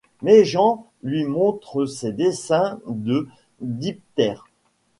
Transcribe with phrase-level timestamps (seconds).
[0.23, 3.27] Meigen lui montre ses dessins de
[3.59, 4.47] diptères.